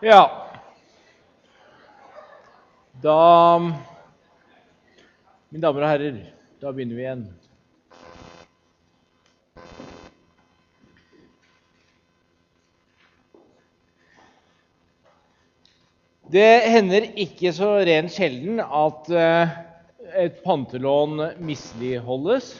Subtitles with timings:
[0.00, 0.30] Ja.
[3.00, 3.58] Da
[5.48, 6.16] Mine damer og herrer,
[6.60, 7.22] da begynner vi igjen.
[16.28, 19.56] Det hender ikke så rent sjelden at eh,
[20.26, 22.52] et pantelån misligholdes.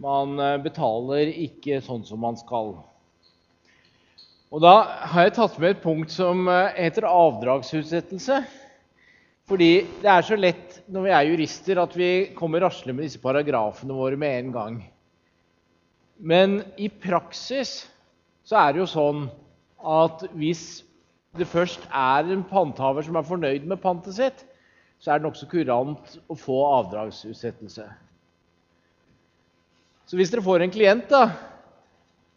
[0.00, 2.78] Man eh, betaler ikke sånn som man skal.
[4.54, 4.74] Og Da
[5.10, 8.44] har jeg tatt med et punkt som eh, heter avdragsutsettelse.
[9.46, 9.70] Fordi
[10.02, 13.94] det er så lett når vi er jurister, at vi kommer rasle med disse paragrafene
[13.94, 14.78] våre med en gang.
[16.18, 17.84] Men i praksis
[18.46, 19.26] så er det jo sånn
[19.86, 20.64] at hvis
[21.36, 24.42] det først er en panthaver som er fornøyd med pantet sitt,
[24.98, 27.84] så er det nokså kurant å få avdragsutsettelse.
[30.06, 31.26] Så hvis dere får en klient da,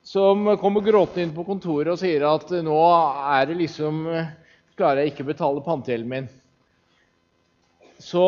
[0.09, 4.01] som kommer gråtende inn på kontoret og sier at nå er det liksom
[4.79, 6.27] klarer jeg ikke å betale pantegjelden min,
[7.99, 8.25] så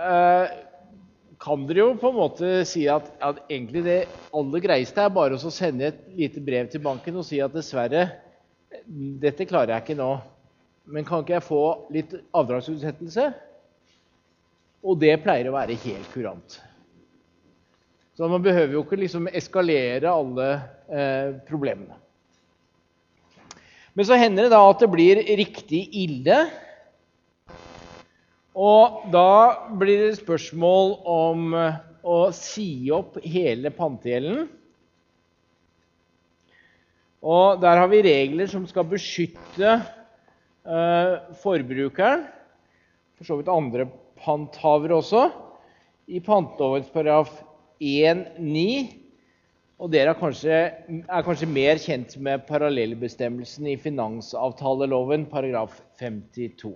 [0.00, 0.52] eh,
[1.40, 3.98] kan dere jo på en måte si at, at egentlig det
[4.36, 8.06] aller greieste er bare å sende et lite brev til banken og si at dessverre,
[8.86, 10.10] dette klarer jeg ikke nå,
[10.94, 13.28] men kan ikke jeg få litt avdragsutsettelse?
[14.80, 16.60] Og det pleier å være helt kurant.
[18.20, 20.48] Så man behøver jo ikke liksom eskalere alle
[20.92, 21.94] eh, problemene.
[23.96, 26.42] Men så hender det da at det blir riktig ille.
[28.52, 29.24] Og da
[29.72, 34.50] blir det spørsmål om eh, å si opp hele pantegjelden.
[37.24, 42.28] Og der har vi regler som skal beskytte eh, forbrukeren,
[43.16, 43.88] for så vidt andre
[44.20, 45.30] panthavere også,
[46.04, 47.46] i pantelovens paragraf
[47.80, 49.00] 1.9.
[49.80, 50.56] Og dere er kanskje,
[51.00, 56.74] er kanskje, mer kjent med parallellbestemmelsen i finansavtaleloven paragraf 52.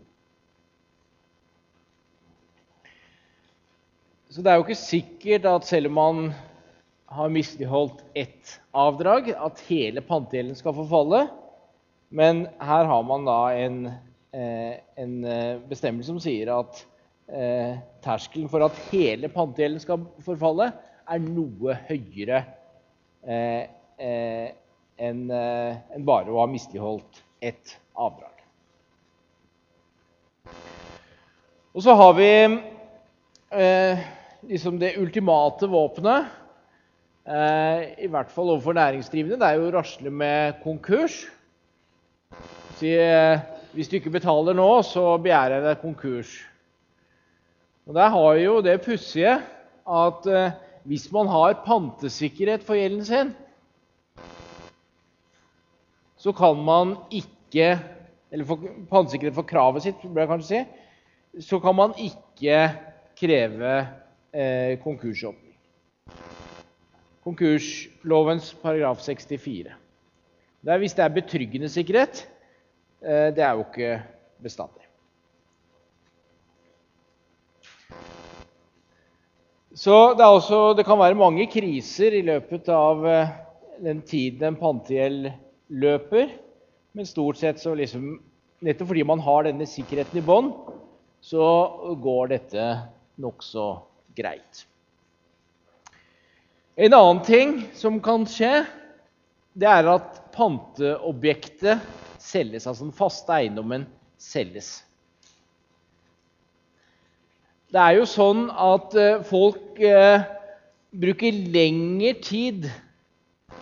[4.33, 6.23] Så det er jo ikke sikkert at selv om man
[7.15, 11.27] har misligholdt ett avdrag, at hele pantegjelden skal forfalle.
[12.09, 13.79] Men her har man da en,
[14.33, 16.81] eh, en eh, bestemmelse som sier at
[17.29, 20.73] eh, terskelen for at hele pantegjelden skal forfalle,
[21.11, 22.45] er noe høyere
[23.23, 23.65] eh,
[23.99, 24.47] eh,
[24.97, 28.31] enn eh, en bare å ha misligholdt ett avdrag.
[31.75, 32.31] Og så har vi
[34.47, 36.31] liksom det ultimate våpenet
[37.25, 39.39] Eh, I hvert fall overfor næringsdrivende.
[39.41, 41.23] Det er jo å rasle med konkurs.
[42.77, 43.41] Si, eh,
[43.73, 46.35] hvis du ikke betaler nå, så begjærer jeg deg konkurs.
[47.89, 49.39] Og Der har jo det pussige
[49.89, 50.53] at eh,
[50.85, 53.33] hvis man har pantesikkerhet for gjelden sin,
[56.21, 57.79] så kan man ikke
[58.35, 58.59] Eller for,
[58.91, 61.45] pantesikkerhet for kravet sitt, bør jeg kanskje si.
[61.47, 62.57] Så kan man ikke
[63.15, 63.75] kreve
[64.35, 65.45] eh, konkursåpning
[67.25, 69.73] konkurslovens paragraf 64.
[70.65, 72.25] Det er hvis det er betryggende sikkerhet.
[73.05, 74.03] Eh, det er jo ikke
[74.43, 74.84] bestandig.
[79.75, 83.33] Så det, også, det, kan være mange kriser i løpet av eh,
[83.83, 85.33] den tiden en pantegjeld
[85.75, 86.31] løper.
[86.95, 88.15] Men stort sett så liksom
[88.65, 90.47] Nettopp fordi man har denne sikkerheten i bånn,
[91.21, 91.45] så
[92.01, 92.63] går dette
[93.21, 93.65] nokså
[94.17, 94.63] greit.
[96.81, 98.63] En annen ting som kan skje,
[99.53, 101.83] det er at panteobjektet
[102.23, 102.65] selges.
[102.65, 103.85] Altså den faste eiendommen
[104.17, 104.84] selges.
[107.75, 110.23] Det er jo sånn at eh, folk eh,
[110.95, 112.69] bruker lengre tid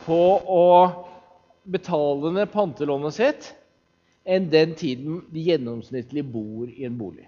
[0.04, 0.66] på å
[1.72, 3.48] betale ned pantelånet sitt
[4.28, 7.24] enn den tiden de gjennomsnittlig bor i en bolig.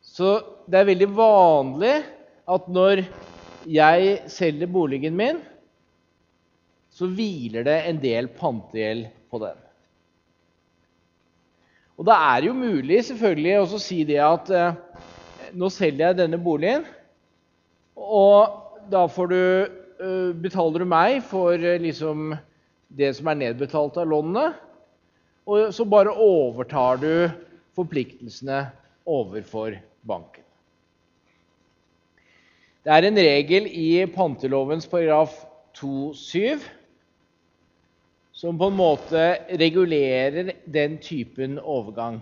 [0.00, 1.92] Så det er veldig vanlig
[2.48, 3.04] at når
[3.68, 5.44] jeg selger boligen min,
[6.92, 9.60] så hviler det en del pantegjeld på den.
[12.00, 14.78] Og Da er det jo mulig selvfølgelig å si det at eh,
[15.54, 16.84] nå selger jeg denne boligen,
[17.96, 19.38] og da du,
[20.02, 22.34] eh, betaler du meg for liksom,
[22.88, 24.52] det som er nedbetalt av lånene,
[25.46, 27.30] og så bare overtar du
[27.74, 28.66] forpliktelsene
[29.08, 29.76] overfor
[30.06, 30.44] banken.
[32.82, 35.34] Det er en regel i pantelovens paragraf
[35.78, 36.62] 2-7
[38.42, 39.22] som på en måte
[39.60, 42.18] regulerer den typen overgang.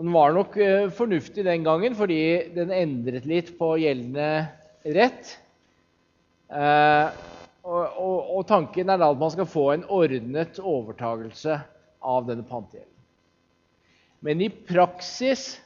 [0.00, 2.22] Den var nok eh, fornuftig den gangen fordi
[2.54, 4.46] den endret litt på gjeldende
[4.96, 5.34] rett.
[6.48, 7.18] Eh,
[7.60, 11.58] og, og, og, tanken er da at man skal få en ordnet overtagelse
[12.00, 12.88] av denne pantegjelden.
[14.24, 15.58] Men i praksis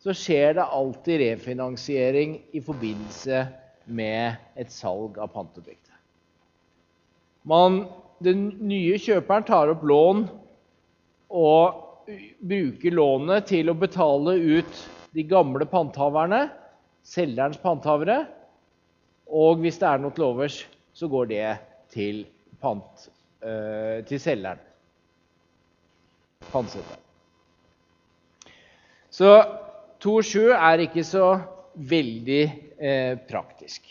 [0.00, 3.42] så skjer det alltid refinansiering i forbindelse
[3.90, 5.98] med et salg av panteobjektet.
[7.42, 7.84] Man,
[8.22, 10.28] den nye kjøperen tar opp lån
[11.34, 11.89] og
[12.40, 14.82] bruker lånet til å betale ut
[15.16, 16.46] de gamle panthaverne,
[17.06, 18.24] selgerens panthavere.
[19.30, 20.62] Og hvis det er noe til overs,
[20.94, 21.44] så går det
[21.94, 22.24] til,
[22.62, 23.06] pant,
[23.42, 24.62] øh, til selgeren.
[26.50, 27.06] Pantsetteren.
[29.10, 29.30] Så
[30.02, 31.24] 2.7 er ikke så
[31.74, 32.42] veldig
[32.78, 33.86] eh, praktisk.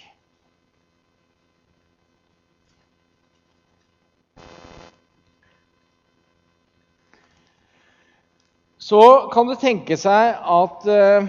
[8.90, 11.28] Så kan det tenke seg at eh,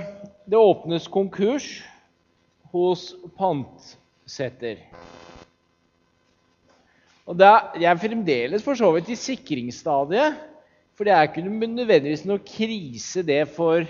[0.49, 1.67] det åpnes konkurs
[2.73, 4.79] hos pantsetter.
[7.29, 7.51] Og det
[7.85, 10.41] er fremdeles for så vidt i sikringsstadiet.
[10.97, 13.85] For det er ikke nødvendigvis noe krise, det for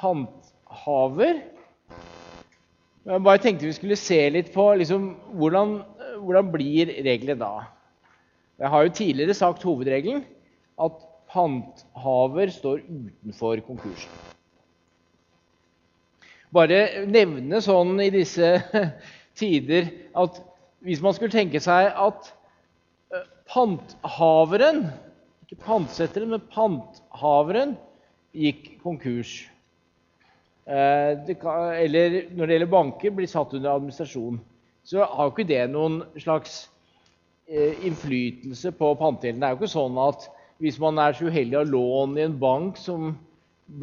[0.00, 1.44] panthaver.
[3.04, 5.80] Jeg bare tenkte vi skulle se litt på liksom, hvordan,
[6.24, 7.54] hvordan blir reglene da.
[8.62, 10.24] Jeg har jo tidligere sagt hovedregelen
[10.80, 14.12] at panthaver står utenfor konkursen.
[16.52, 18.58] Bare nevne sånn i disse
[19.40, 19.88] tider
[20.18, 20.42] at
[20.84, 22.28] hvis man skulle tenke seg at
[23.14, 24.84] eh, panthaveren
[25.46, 27.76] ikke pantsetteren, men panthaveren
[28.36, 29.32] gikk konkurs.
[30.64, 34.40] Eh, eller når det gjelder banker, blir satt under administrasjon.
[34.84, 36.66] Så har jo ikke det noen slags
[37.46, 39.42] eh, innflytelse på pantegjelden.
[39.42, 40.28] Det er jo ikke sånn at
[40.62, 43.16] hvis man er så uheldig å ha lån i en bank som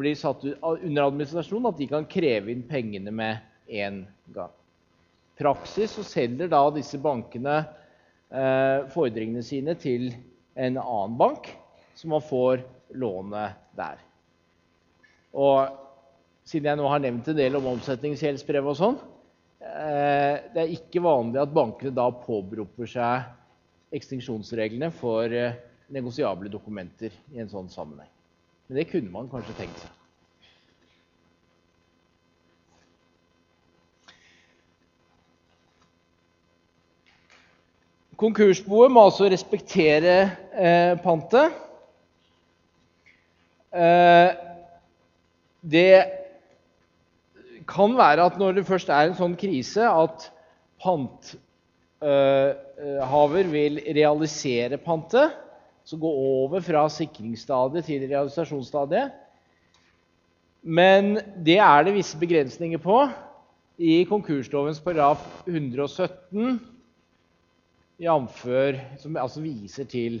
[0.00, 4.54] blir satt under administrasjon, at de kan kreve inn pengene med en gang.
[5.40, 10.08] Praksis så selger da disse bankene eh, fordringene sine til
[10.56, 11.52] en annen bank,
[11.96, 12.64] så man får
[12.96, 14.00] lånet der.
[15.36, 15.76] Og
[16.48, 19.00] siden jeg nå har nevnt en del om omsetningsgjeldsbrev og sånn,
[19.60, 25.58] eh, det er ikke vanlig at bankene da påberoper seg ekstinksjonsreglene for eh,
[25.90, 28.10] negosiable dokumenter i en sånn sammenheng.
[28.68, 29.96] Men det kunne man kanskje tenkt seg.
[38.20, 40.16] Konkursboet må altså respektere
[40.52, 41.56] eh, pantet.
[43.72, 44.30] Eh,
[45.60, 46.04] det
[47.70, 50.28] kan være at når det først er en sånn krise at
[50.82, 51.34] panthaver
[53.52, 55.30] vil realisere pantet,
[55.90, 59.10] så gå over fra sikringsstadiet til realisasjonsstadiet.
[60.62, 63.00] Men det er det visse begrensninger på
[63.80, 66.60] i konkurslovens paragraf 117
[68.00, 70.20] jamfør, som altså viser til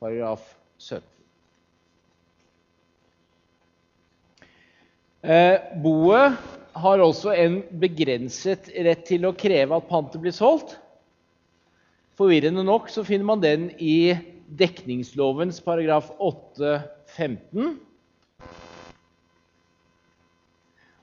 [0.00, 0.46] paragraf
[0.78, 1.04] 17.
[5.20, 6.38] Eh, boet
[6.80, 10.78] har også en begrenset rett til å kreve at pantet blir solgt.
[12.16, 14.14] Forvirrende nok så finner man den i
[14.58, 17.76] dekningslovens paragraf 8-15.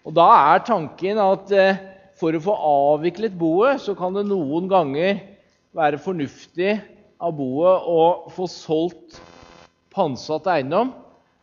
[0.08, 1.80] Og Da er tanken at eh,
[2.18, 5.20] for å få avviklet boet, så kan det noen ganger
[5.78, 6.78] være fornuftig
[7.22, 9.20] av boet å få solgt
[9.94, 10.94] pantsatt eiendom,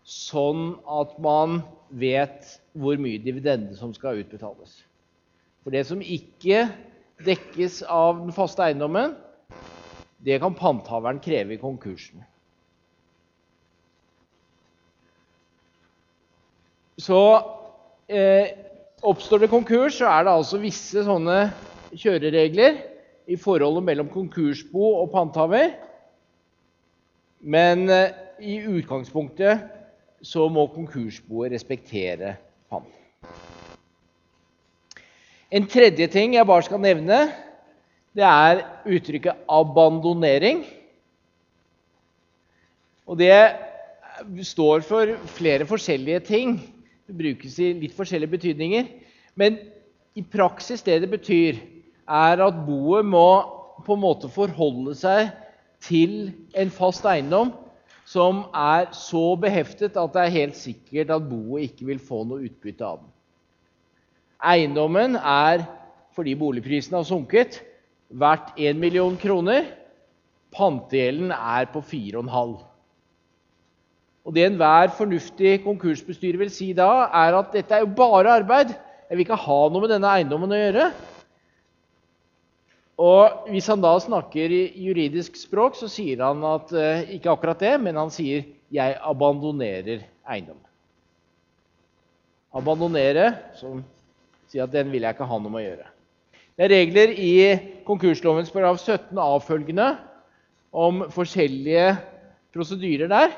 [0.04, 1.60] sånn at man
[1.94, 4.80] vet hvor mye dividende som skal utbetales.
[5.62, 6.66] For det som ikke
[7.24, 9.14] dekkes av den faste eiendommen,
[10.24, 12.22] det kan panthaveren kreve i konkursen.
[16.96, 17.20] Så
[18.08, 18.54] eh,
[19.02, 21.38] oppstår det konkurs, så er det altså visse sånne
[21.92, 22.78] kjøreregler
[23.28, 25.74] i forholdet mellom konkursbo og panthaver.
[27.44, 29.66] Men eh, i utgangspunktet
[30.24, 32.36] så må konkursboet respektere
[32.72, 33.00] panten.
[35.54, 37.18] En tredje ting jeg bare skal nevne,
[38.14, 40.64] det er uttrykket 'abandonering'.
[43.06, 43.56] Og det
[44.42, 46.60] står for flere forskjellige ting.
[47.06, 48.86] Det brukes i litt forskjellige betydninger.
[49.34, 49.58] Men
[50.14, 51.58] i praksis det det betyr,
[52.08, 53.28] er at boet må
[53.84, 55.32] på en måte forholde seg
[55.80, 57.52] til en fast eiendom
[58.06, 62.44] som er så beheftet at det er helt sikkert at boet ikke vil få noe
[62.44, 63.10] utbytte av den.
[64.44, 65.64] Eiendommen er,
[66.12, 67.62] fordi boligprisene har sunket,
[68.14, 69.66] verdt 1 million kroner.
[70.54, 72.54] Pantegjelden er på 4,5.
[74.24, 78.72] Og Det enhver fornuftig konkursbestyrer vil si da, er at dette er jo bare arbeid.
[79.10, 80.86] Jeg vil ikke ha noe med denne eiendommen å gjøre.
[83.04, 87.60] Og Hvis han da snakker i juridisk språk, så sier han at eh, ikke akkurat
[87.60, 90.60] det, men han sier jeg abandonerer eiendom.
[92.54, 93.82] Abandonere, som
[94.48, 95.93] sier at den vil jeg ikke ha noe med å gjøre.
[96.54, 97.32] Det er regler i
[97.86, 99.88] konkurslovens paragraf 17 avfølgende
[100.70, 101.88] om forskjellige
[102.54, 103.32] prosedyrer der.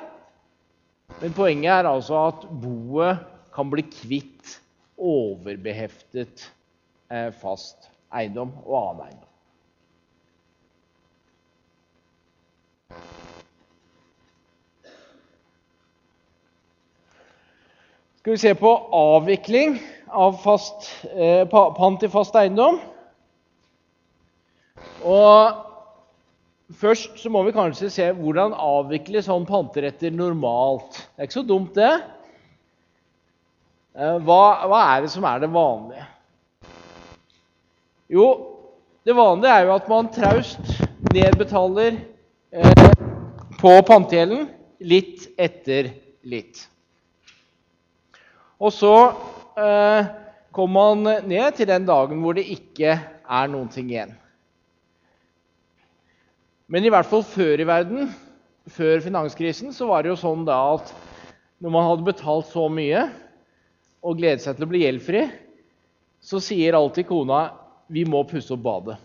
[1.22, 3.22] Men poenget er altså at boet
[3.56, 4.58] kan bli kvitt
[5.00, 6.44] overbeheftet
[7.08, 9.32] eh, fast eiendom og annen eiendom.
[18.26, 19.76] skal vi se på avvikling
[20.10, 22.80] av fast, eh, pant i fast eiendom.
[25.06, 25.66] Og
[26.74, 30.96] Først så må vi kanskje se hvordan avvikles sånn panteretter normalt.
[31.14, 31.92] Det er ikke så dumt, det.
[33.94, 36.08] Eh, hva, hva er det som er det vanlige?
[38.10, 38.26] Jo,
[39.06, 40.74] det vanlige er jo at man traust
[41.14, 42.00] nedbetaler
[42.50, 42.84] eh,
[43.62, 44.48] på pantegjelden
[44.82, 45.94] litt etter
[46.26, 46.66] litt.
[48.58, 48.94] Og så
[49.54, 50.12] eh,
[50.50, 54.16] kommer man ned til den dagen hvor det ikke er noen ting igjen.
[56.66, 58.08] Men i hvert fall før i verden,
[58.74, 60.88] før finanskrisen, så var det jo sånn da at
[61.62, 63.04] når man hadde betalt så mye
[64.02, 65.22] og gledet seg til å bli gjeldfri,
[66.18, 67.52] så sier alltid kona
[67.86, 68.98] 'Vi må pusse opp badet'.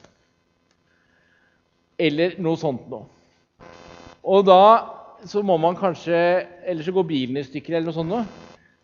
[2.02, 3.06] Eller noe sånt noe.
[4.26, 4.66] Og da
[5.30, 8.26] så må man kanskje Eller så går bilen i stykker eller noe sånt noe.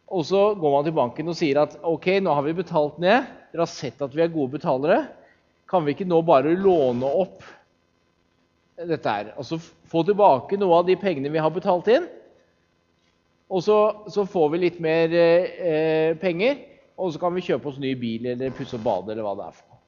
[0.08, 3.26] Og så går man til banken og sier at ok, nå har vi betalt ned.
[3.52, 5.08] Dere har sett at vi er gode betalere.
[5.68, 7.42] Kan vi ikke nå bare låne opp
[8.86, 9.34] dette er.
[9.38, 12.06] Altså få tilbake noe av de pengene vi har betalt inn.
[13.48, 13.78] Og så,
[14.12, 16.60] så får vi litt mer eh, penger,
[17.00, 19.46] og så kan vi kjøpe oss ny bil eller pusse opp badet eller hva det
[19.48, 19.80] er for noe.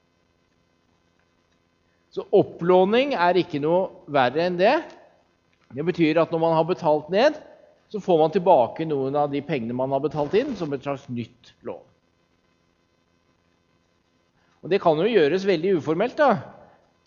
[2.10, 4.78] Så opplåning er ikke noe verre enn det.
[5.70, 7.36] Det betyr at når man har betalt ned,
[7.90, 11.04] så får man tilbake noen av de pengene man har betalt inn, som et slags
[11.10, 11.84] nytt lån.
[14.60, 16.34] Og Det kan jo gjøres veldig uformelt, da,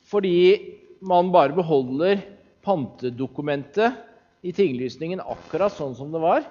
[0.09, 0.37] fordi
[1.03, 2.22] man bare beholder
[2.63, 4.00] pantedokumentet
[4.43, 6.45] i tinglysningen akkurat sånn som det var.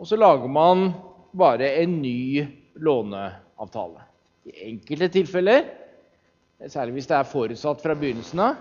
[0.00, 0.90] Og så lager man
[1.36, 2.44] bare en ny
[2.80, 4.02] låneavtale.
[4.48, 5.68] I enkelte tilfeller,
[6.68, 8.58] særlig hvis det er forutsatt fra begynnelsen av,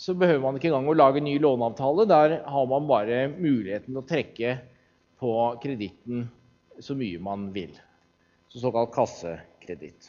[0.00, 2.06] så behøver man ikke engang å lage en ny låneavtale.
[2.08, 4.54] Der har man bare muligheten til å trekke
[5.20, 6.24] på kreditten
[6.80, 7.74] så mye man vil.
[8.48, 10.08] Så såkalt kassekreditt.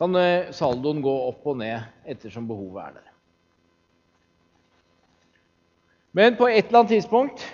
[0.00, 3.08] Kan eh, saldoen gå opp og ned ettersom behovet er der.
[6.16, 7.44] Men på et eller annet tidspunkt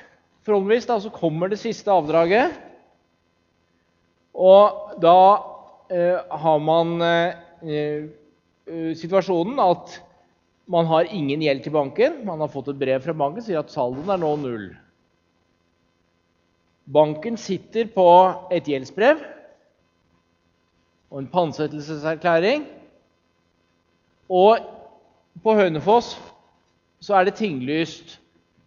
[0.46, 2.54] forhåpentligvis da, så kommer det siste avdraget.
[4.36, 5.18] Og da
[5.90, 8.06] eh, har man eh,
[8.66, 10.00] Eh, situasjonen at
[10.66, 12.18] man har ingen gjeld til banken.
[12.26, 14.66] Man har fått et brev fra banken som sier at saldoen er nå null.
[16.90, 18.06] Banken sitter på
[18.54, 19.22] et gjeldsbrev
[21.10, 22.66] og en pantsettelseserklæring.
[24.28, 24.58] Og
[25.42, 26.16] på Hønefoss
[27.00, 28.16] så er det tinglyst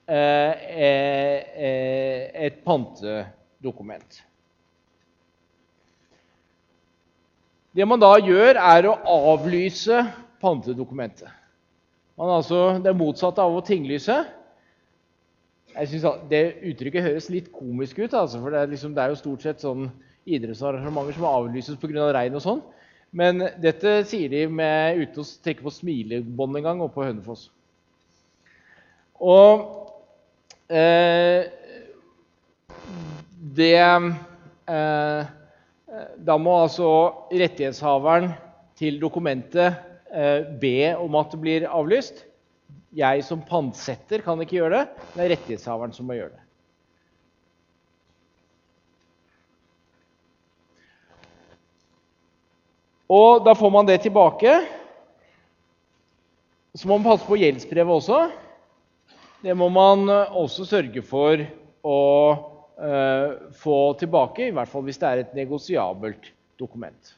[0.07, 0.53] eh,
[0.85, 4.23] eh, et pantedokument.
[7.75, 8.95] Det man da gjør, er å
[9.33, 10.01] avlyse
[10.41, 11.29] pantedokumentet.
[12.19, 14.17] Man altså, det er motsatt av å tinglyse.
[15.75, 19.13] Jeg synes Det uttrykket høres litt komisk ut, altså, for det er, liksom, det er,
[19.13, 19.87] jo stort sett sånn
[20.25, 22.11] idrettsarrangementer som avlyses pga.
[22.15, 22.61] regn og sånn.
[23.11, 27.47] Men dette sier de med, uten å trekke på smilebånd engang oppe på Hønefoss.
[29.19, 29.65] Og
[30.69, 31.49] eh,
[33.57, 35.31] det eh,
[36.29, 36.89] da må altså
[37.33, 38.29] rettighetshaveren
[38.79, 39.73] til dokumentet
[40.13, 42.23] eh, be om at det blir avlyst.
[42.95, 45.07] Jeg som pantsetter kan ikke gjøre det.
[45.15, 46.45] Det er rettighetshaveren som må gjøre det.
[53.09, 54.59] Og da får man det tilbake.
[56.77, 58.21] Så må man passe på gjeldsbrevet også.
[59.41, 61.41] Det må man også sørge for
[61.87, 61.99] å
[62.79, 67.09] Eh, få tilbake, i hvert fall hvis det er et negosiabelt dokument.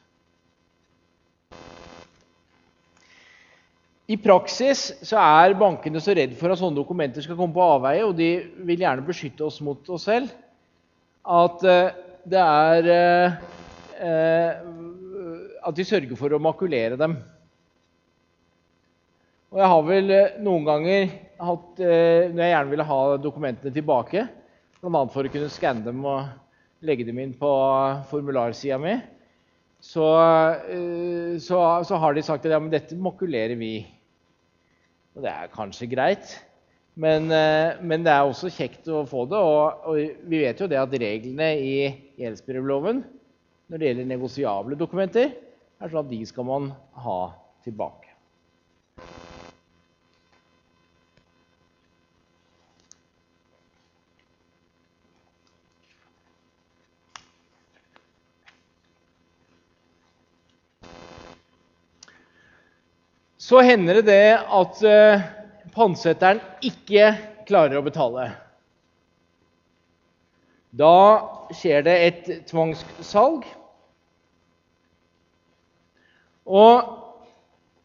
[4.10, 8.02] I praksis så er bankene så redd for at sånne dokumenter skal komme på avveie,
[8.02, 8.32] og de
[8.66, 10.34] vil gjerne beskytte oss mot oss selv,
[11.22, 11.94] at eh,
[12.26, 14.58] det er eh,
[15.62, 17.16] At de sørger for å makulere dem.
[19.52, 21.10] Og jeg har vel noen ganger
[21.42, 24.22] hatt Når jeg gjerne ville ha dokumentene tilbake,
[24.82, 25.02] Bl.a.
[25.14, 26.24] for å kunne skanne dem og
[26.82, 27.50] legge dem inn på
[28.10, 28.96] formularsida mi.
[29.82, 30.06] Så,
[30.70, 33.76] eh, så, så, har de sagt at ja, men dette makulerer vi.
[35.14, 36.36] Og det er kanskje greit.
[36.94, 39.38] Men, eh, men, det er også kjekt å få det.
[39.38, 41.74] Og, og, vi vet jo det at reglene i
[42.20, 43.02] gjeldsbrevloven
[43.72, 45.30] når det gjelder negosiable dokumenter,
[45.82, 46.72] er sånn at de skal man
[47.02, 47.18] ha
[47.64, 48.12] tilbake.
[63.42, 65.24] Så hender det det at uh,
[65.74, 67.10] pantsetteren ikke
[67.48, 68.30] klarer å betale.
[70.72, 70.94] Da
[71.52, 73.44] skjer det et tvangssalg.
[76.46, 76.88] Og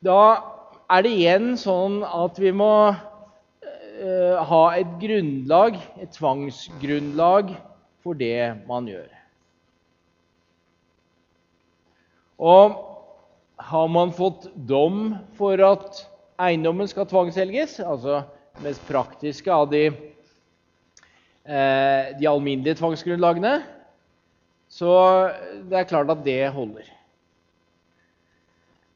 [0.06, 0.22] da
[0.90, 7.54] er det igjen sånn at vi må uh, ha et grunnlag, et tvangsgrunnlag,
[8.06, 9.10] for det man gjør.
[12.38, 12.78] Og
[13.58, 16.04] har man fått dom for at
[16.40, 18.22] eiendommen skal tvangsselges, altså
[18.58, 19.88] det mest praktiske av de,
[21.44, 23.56] eh, de alminnelige tvangsgrunnlagene,
[24.70, 24.94] så
[25.66, 26.97] det er klart at det holder.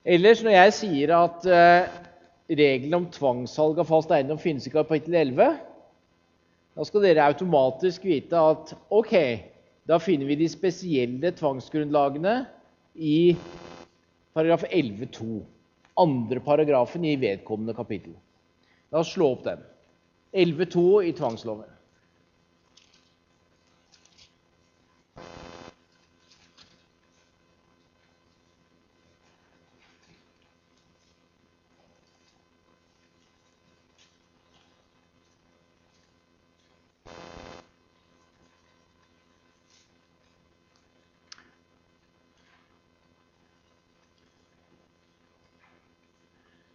[0.02, 1.90] Ellers, når jeg sier at eh,
[2.50, 5.60] reglene om tvangssalg av fast eiendom finnes i kapittel 11,
[6.74, 9.14] da skal dere automatisk vite at ok,
[9.86, 12.34] da finner vi de spesielle tvangsgrunnlagene
[12.98, 13.36] i
[14.34, 15.42] paragraf 11-2.
[16.02, 18.16] Andre paragrafen i vedkommende kapittel.
[18.90, 19.62] La oss slå opp den.
[20.34, 21.70] 11-2 i tvangsloven.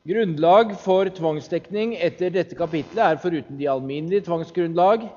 [0.06, 5.08] Grunnlag for tvangsdekning etter dette kapitlet er foruten de alminnelige tvangsgrunnlag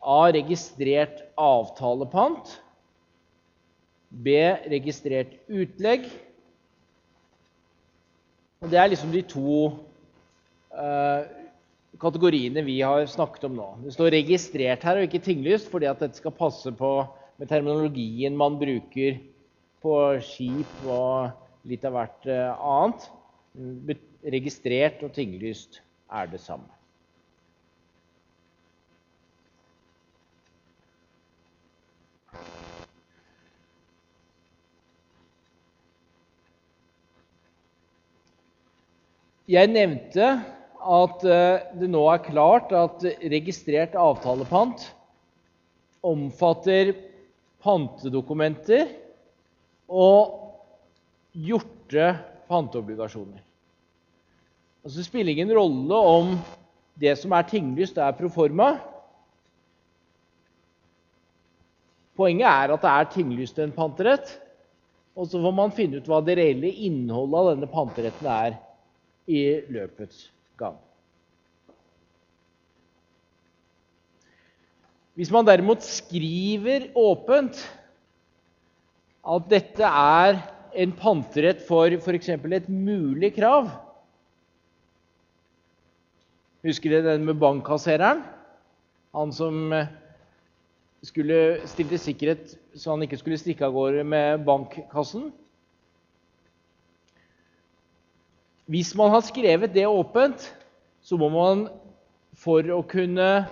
[0.00, 0.20] A.
[0.32, 2.54] Registrert avtalepant.
[4.08, 4.38] B.
[4.72, 6.06] Registrert utlegg.
[8.64, 9.58] Og Det er liksom de to
[10.72, 11.26] uh,
[12.00, 13.66] kategoriene vi har snakket om nå.
[13.84, 16.94] Det står 'registrert' her og ikke 'tinglyst', fordi at dette skal passe på
[17.36, 19.20] med terminologien man bruker
[19.84, 21.28] på skip og
[21.68, 23.10] litt av hvert uh, annet
[24.24, 25.82] registrert og tinglyst
[26.12, 26.70] er det samme.
[39.44, 40.28] Jeg nevnte
[40.84, 44.86] at eh, det nå er klart at registrert avtalepant
[46.04, 46.94] omfatter
[47.64, 48.88] pantedokumenter
[49.88, 50.32] og
[51.36, 52.08] gjorte
[52.48, 53.42] panteobligasjoner.
[54.84, 56.34] Altså, det spiller ingen rolle om
[57.00, 58.74] det som er tinglyst, er proforma.
[62.14, 64.36] Poenget er at det er tinglyst en panterett.
[65.16, 68.56] Og så får man finne ut hva det reelle innholdet av denne panteretten er
[69.30, 69.42] i
[69.72, 70.26] løpets
[70.60, 70.76] gang.
[75.14, 77.60] Hvis man derimot skriver åpent
[79.24, 80.40] at dette er
[80.74, 82.28] en panterett for f.eks.
[82.34, 83.70] et mulig krav,
[86.64, 88.22] Husker dere den med bankkassereren?
[89.14, 89.90] Han som eh,
[91.04, 95.28] skulle stilte sikkerhet så han ikke skulle stikke av gårde med bankkassen.
[98.70, 100.46] Hvis man har skrevet det åpent,
[101.04, 101.66] så må man
[102.40, 103.44] for å kunne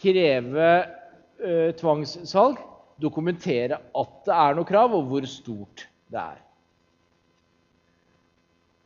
[0.00, 2.58] kreve uh, tvangssalg
[3.00, 6.40] dokumentere at det er noe krav, og hvor stort det er.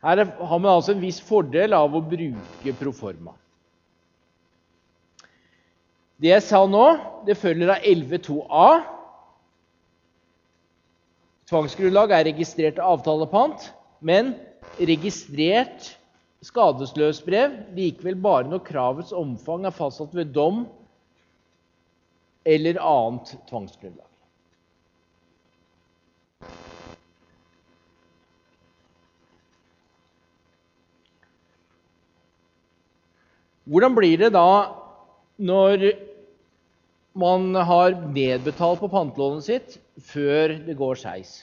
[0.03, 3.37] Her har man altså en viss fordel av å bruke proforma.
[6.21, 6.83] Det jeg sa nå,
[7.25, 8.65] det følger av 11.2a.
[11.49, 13.63] Tvangsgrunnlag er registrert avtalepant,
[14.05, 14.35] men
[14.77, 15.87] registrert
[16.45, 20.67] skadesløsbrev likevel bare når kravets omfang er fastsatt ved dom
[22.45, 24.05] eller annet tvangsgrunnlag.
[33.65, 34.47] Hvordan blir det da
[35.41, 35.89] når
[37.17, 39.77] man har nedbetalt på pantelånet sitt
[40.11, 41.41] før det går skeis.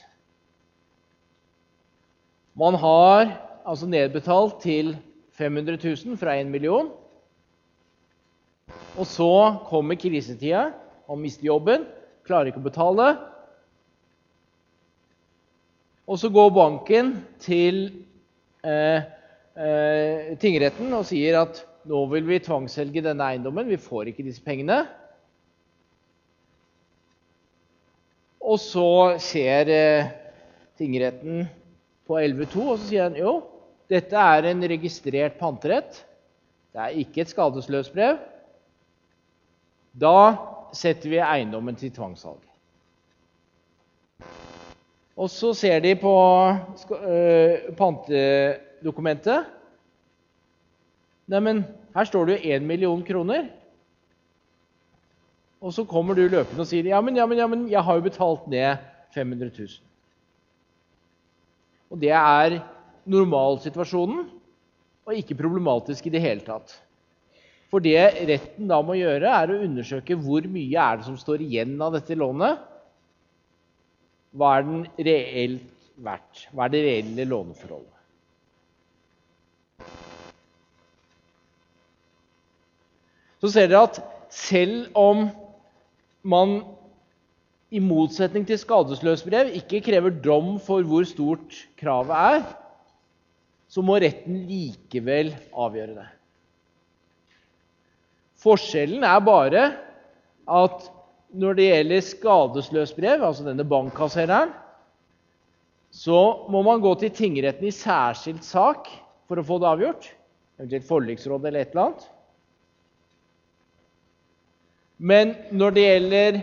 [2.57, 3.29] Man har
[3.63, 4.95] altså nedbetalt til
[5.37, 6.89] 500 000 fra 1 million.
[8.97, 9.31] Og så
[9.69, 10.71] kommer krisetida.
[11.09, 11.85] Man mister jobben,
[12.27, 13.07] klarer ikke å betale.
[16.09, 17.83] Og så går banken til
[18.65, 19.05] eh,
[19.53, 24.43] eh, tingretten og sier at nå vil vi tvangsselge denne eiendommen, vi får ikke disse
[24.43, 24.83] pengene.
[28.49, 30.09] Og så ser eh,
[30.79, 31.43] tingretten
[32.09, 33.35] på 11.2, og så sier han jo,
[33.89, 36.01] dette er en registrert panterett.
[36.73, 38.17] Det er ikke et skadesløsbrev.
[39.99, 40.17] Da
[40.77, 42.41] setter vi eiendommen til tvangssalg.
[45.19, 49.49] Og så ser de på uh, pantedokumentet.
[51.29, 53.49] Neimen, her står det jo 1 million kroner.
[55.59, 57.97] Og så kommer du løpende og sier ja, men, ja, men, ja, men jeg har
[57.97, 58.79] jo betalt ned
[59.15, 59.79] 500 000.
[61.89, 62.59] Og det er
[63.09, 64.27] normalsituasjonen
[65.09, 66.77] og ikke problematisk i det hele tatt.
[67.69, 71.43] For det retten da må gjøre, er å undersøke hvor mye er det som står
[71.45, 72.61] igjen av dette lånet.
[74.37, 75.67] Hva er den reelt
[75.99, 76.47] verdt?
[76.53, 77.95] Hva er det reelle låneforholdet?
[83.39, 84.01] Så ser dere at
[84.33, 85.29] selv om
[86.23, 86.61] man
[87.69, 92.47] i motsetning til skadesløsbrev ikke krever dom for hvor stort kravet er,
[93.69, 96.07] så må retten likevel avgjøre det.
[98.39, 99.65] Forskjellen er bare
[100.49, 100.87] at
[101.29, 104.55] når det gjelder skadesløsbrev, altså denne bankkassereren,
[105.93, 108.89] så må man gå til tingretten i særskilt sak
[109.29, 110.07] for å få det avgjort.
[110.59, 112.07] Eventuelt forliksråd eller et eller annet.
[114.99, 116.39] Men når det gjelder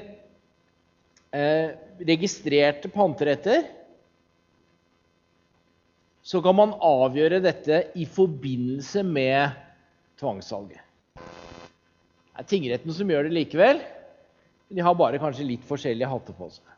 [1.37, 1.75] eh,
[2.09, 3.67] registrerte panteretter,
[6.27, 9.53] så kan man avgjøre dette i forbindelse med
[10.19, 10.81] tvangssalget.
[11.17, 13.79] Det er tingretten som gjør det likevel.
[14.67, 16.76] Men de har bare kanskje litt forskjellige hatter på seg.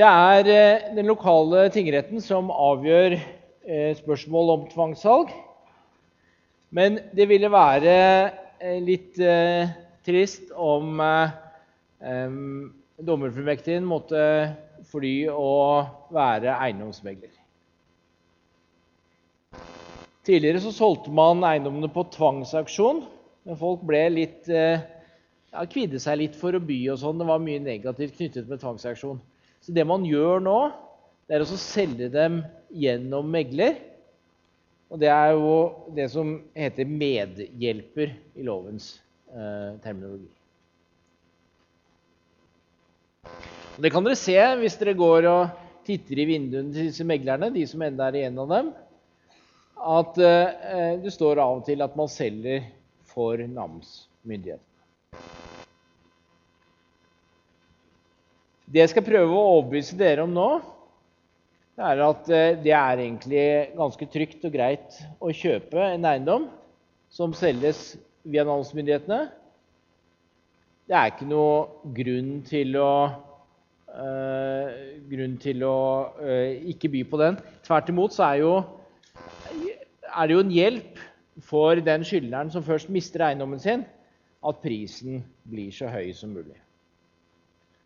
[0.00, 5.28] Det er eh, den lokale tingretten som avgjør eh, spørsmål om tvangssalg.
[6.72, 7.96] Men det ville være
[8.64, 9.18] eh, litt
[10.06, 11.02] trist om
[13.10, 14.22] dommerfullmektigen måtte
[14.88, 17.34] fly og være eiendomsmegler.
[20.24, 23.02] Tidligere så solgte man eiendommene på tvangsauksjon,
[23.44, 27.20] men folk ble litt, ja, kvidde seg litt for å by og sånn.
[27.20, 29.20] Det var mye negativt knyttet med tvangsauksjon.
[29.60, 30.58] Så det man gjør nå,
[31.28, 32.40] det er å selge dem
[32.72, 33.78] gjennom megler.
[34.90, 35.54] Og det er jo
[35.94, 38.96] det som heter medhjelper i lovens
[39.30, 40.26] eh, terminologi.
[43.76, 47.52] Og det kan dere se hvis dere går og titter i vinduene til disse meglerne,
[47.54, 48.72] de som enda er igjen av dem,
[49.80, 52.66] at eh, det står av og til at man selger
[53.14, 54.66] for namsmyndigheten.
[58.70, 60.50] Det jeg skal prøve å overbevise dere om nå,
[61.80, 66.46] er at eh, det er egentlig ganske trygt og greit å kjøpe en eiendom
[67.10, 69.24] som selges via namsmyndighetene.
[70.86, 72.94] Det er ikke noe grunn til å,
[73.90, 74.78] uh,
[75.10, 75.76] grunn til å
[76.18, 77.38] uh, ikke by på den.
[77.66, 78.54] Tvert imot så er, jo,
[80.10, 81.04] er det jo en hjelp
[81.46, 83.86] for den skyldneren som først mister eiendommen sin,
[84.46, 86.58] at prisen blir så høy som mulig.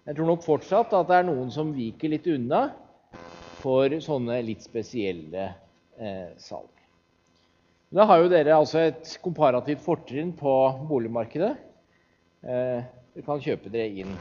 [0.04, 2.66] Jeg tror nok fortsatt at det er noen som viker litt unna
[3.62, 5.46] for sånne litt spesielle
[5.96, 6.68] eh, salg.
[7.94, 10.52] Da har jo dere altså et komparativt fortrinn på
[10.90, 11.54] boligmarkedet.
[12.44, 14.12] Eh, dere kan kjøpe dere inn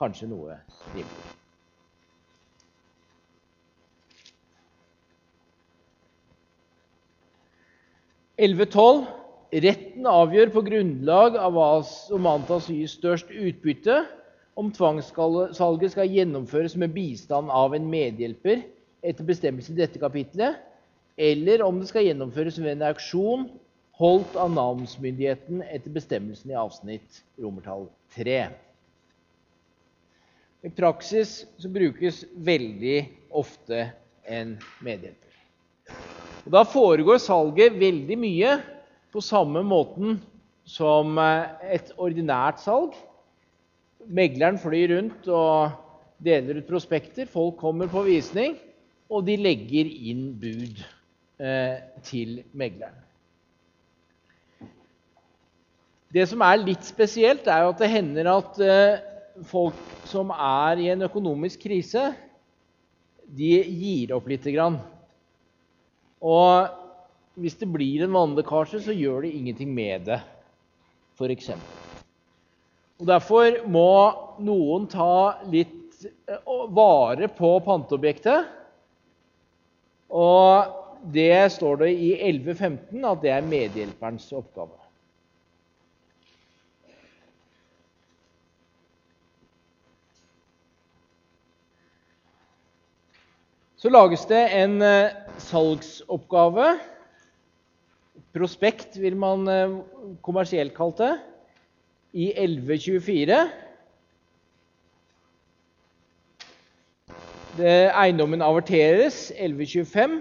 [0.00, 0.58] kanskje noe
[0.96, 1.34] rimelig.
[9.48, 14.02] Retten avgjør på grunnlag av hva som antas å gi størst utbytte,
[14.58, 18.64] om tvangssalget skal gjennomføres med bistand av en medhjelper
[19.06, 20.58] etter bestemmelsen i dette kapitlet,
[21.18, 23.44] eller om det skal gjennomføres ved en auksjon
[23.98, 28.40] holdt av namsmyndigheten etter bestemmelsen i avsnitt romertall 3.
[30.66, 32.98] I praksis så brukes veldig
[33.38, 33.84] ofte
[34.26, 35.34] en medhjelper.
[36.46, 38.56] Og da foregår salget veldig mye
[39.14, 40.18] på samme måten
[40.68, 42.96] som et ordinært salg.
[44.08, 45.74] Megleren flyr rundt og
[46.24, 47.28] deler ut prospekter.
[47.28, 48.56] Folk kommer på visning,
[49.08, 50.80] og de legger inn bud
[51.40, 53.04] eh, til megleren.
[56.08, 59.02] Det som er litt spesielt, er jo at det hender at eh,
[59.48, 59.76] folk
[60.08, 62.08] som er i en økonomisk krise,
[63.28, 64.78] de gir opp lite grann.
[66.24, 66.72] Og
[67.38, 70.22] hvis det blir en vannlekkasje, så gjør de ingenting med det,
[71.20, 71.52] f.eks.
[72.98, 73.90] Og Derfor må
[74.42, 78.48] noen ta litt eh, vare på panteobjektet.
[80.08, 80.74] Og
[81.14, 84.74] det står det i 11.15 at det er medhjelperens oppgave.
[93.78, 96.72] Så lages det en eh, salgsoppgave.
[98.34, 99.78] Prospekt vil man eh,
[100.26, 101.14] kommersielt kalt det.
[102.12, 103.38] I 1124.
[107.58, 110.18] Det, eiendommen averteres 1125.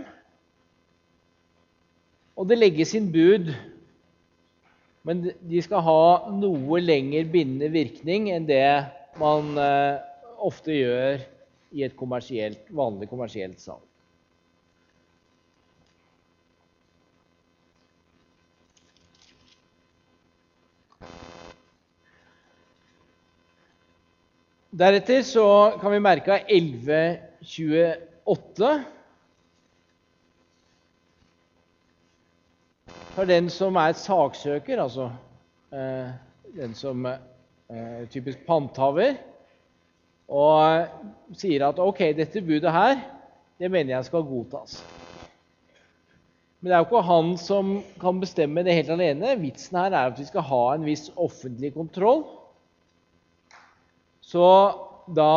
[2.38, 3.54] Og det legges inn bud.
[5.08, 6.04] Men de skal ha
[6.36, 8.66] noe lenger bindende virkning enn det
[9.18, 10.02] man eh,
[10.44, 11.24] ofte gjør
[11.78, 13.87] i et kommersielt, vanlig kommersielt salg.
[24.72, 28.84] Deretter så kan vi merke av 1128
[33.16, 35.12] For den som er saksøker, altså
[35.74, 36.10] eh,
[36.54, 37.18] den som er
[37.72, 39.16] eh, typisk panthaver,
[40.28, 40.86] og
[41.40, 42.96] sier at ok, dette budet her,
[43.58, 44.86] det mener jeg skal godtas.
[46.60, 49.42] Men det er jo ikke han som kan bestemme det helt alene.
[49.42, 52.22] Vitsen her er at vi skal ha en viss offentlig kontroll.
[54.28, 54.48] Så
[55.16, 55.34] da,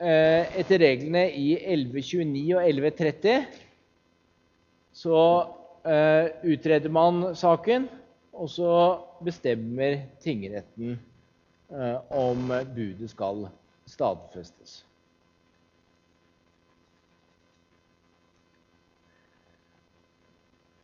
[0.00, 3.42] eh, etter reglene i 1129 og 1130,
[4.96, 5.18] så
[5.84, 7.84] eh, utreder man saken,
[8.32, 8.72] og så
[9.24, 13.44] bestemmer tingretten eh, om budet skal
[13.84, 14.80] stadfestes.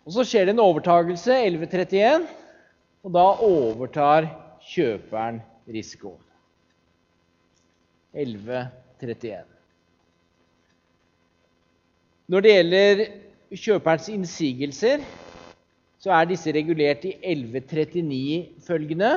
[0.05, 2.29] Og Så skjer det en overtagelse, 1131,
[3.05, 4.33] og da overtar
[4.69, 6.28] kjøperen risikoen.
[8.19, 9.47] 1131.
[12.29, 13.03] Når det gjelder
[13.57, 15.05] kjøperens innsigelser,
[15.99, 19.13] så er disse regulert i 1139 følgende.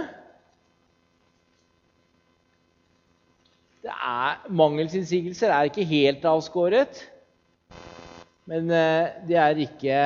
[3.81, 7.03] Det er, mangelsinnsigelser er ikke helt avskåret,
[8.45, 9.99] men eh, det er ikke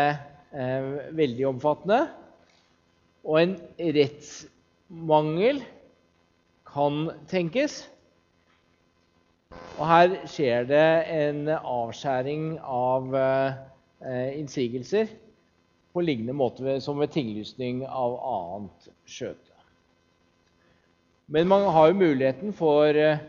[0.55, 2.05] eh, veldig omfattende.
[3.25, 5.63] Og en rettsmangel
[6.73, 7.83] kan tenkes.
[9.75, 15.09] Og her skjer det en avskjæring av eh, innsigelser
[15.95, 19.51] på lignende måte som ved tinglysning av annet skjøte.
[21.27, 23.19] Men man har jo muligheten for eh,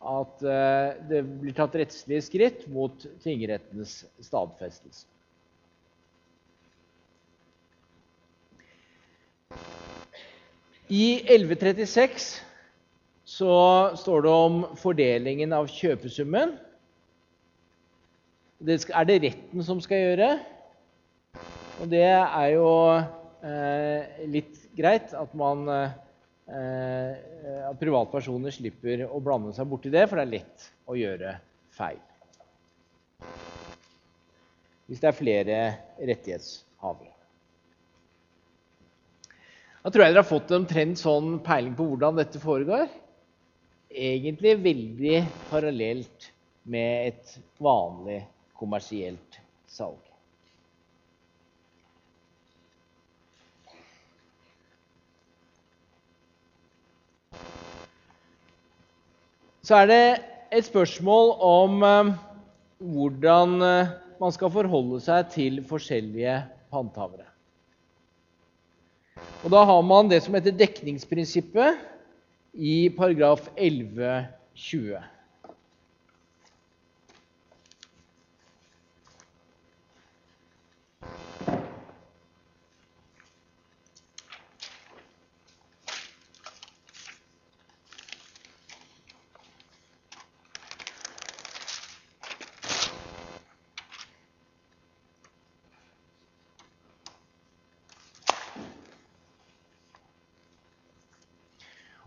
[0.00, 5.04] at eh, det blir tatt rettslige skritt mot tingrettens stadfestelse.
[10.90, 12.32] I 1136
[13.30, 13.54] så
[13.94, 16.56] står det om fordelingen av kjøpesummen.
[18.60, 20.30] Det er det retten som skal gjøre.
[21.80, 22.70] Og det er jo
[23.46, 25.92] eh, litt greit at man eh,
[27.70, 31.36] at privatpersoner slipper å blande seg borti det, for det er lett å gjøre
[31.76, 32.00] feil.
[34.90, 35.60] Hvis det er flere
[36.02, 37.14] rettighetshavere.
[39.80, 42.90] Da tror jeg dere har fått omtrent sånn peiling på hvordan dette foregår.
[43.90, 46.28] Egentlig veldig parallelt
[46.70, 48.20] med et vanlig
[48.54, 49.98] kommersielt salg.
[59.66, 60.04] Så er det
[60.50, 62.14] et spørsmål om eh,
[62.78, 66.40] hvordan eh, man skal forholde seg til forskjellige
[66.72, 67.26] panthavere.
[69.44, 71.78] Og Da har man det som heter dekningsprinsippet
[72.54, 75.19] i paragraf 1120.